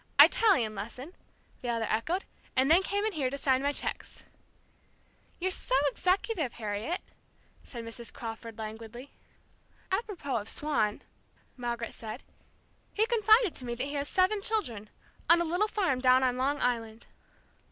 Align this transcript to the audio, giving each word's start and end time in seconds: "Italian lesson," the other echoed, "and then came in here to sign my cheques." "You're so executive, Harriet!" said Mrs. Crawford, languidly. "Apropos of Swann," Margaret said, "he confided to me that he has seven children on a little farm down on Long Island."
"Italian 0.19 0.73
lesson," 0.73 1.13
the 1.61 1.69
other 1.69 1.85
echoed, 1.87 2.25
"and 2.55 2.71
then 2.71 2.81
came 2.81 3.05
in 3.05 3.11
here 3.11 3.29
to 3.29 3.37
sign 3.37 3.61
my 3.61 3.71
cheques." 3.71 4.25
"You're 5.37 5.51
so 5.51 5.75
executive, 5.91 6.53
Harriet!" 6.53 7.01
said 7.63 7.85
Mrs. 7.85 8.11
Crawford, 8.11 8.57
languidly. 8.57 9.11
"Apropos 9.91 10.37
of 10.37 10.49
Swann," 10.49 11.03
Margaret 11.55 11.93
said, 11.93 12.23
"he 12.95 13.05
confided 13.05 13.53
to 13.53 13.63
me 13.65 13.75
that 13.75 13.83
he 13.85 13.93
has 13.93 14.09
seven 14.09 14.41
children 14.41 14.89
on 15.29 15.39
a 15.39 15.45
little 15.45 15.67
farm 15.67 15.99
down 15.99 16.23
on 16.23 16.35
Long 16.35 16.59
Island." 16.59 17.05